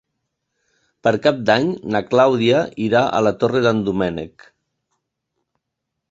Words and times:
Per 1.07 1.11
Cap 1.25 1.41
d'Any 1.49 1.67
na 1.95 1.99
Clàudia 2.13 2.61
irà 2.85 3.01
a 3.17 3.19
la 3.25 3.33
Torre 3.43 3.61
d'en 3.67 3.83
Doménec. 3.89 4.47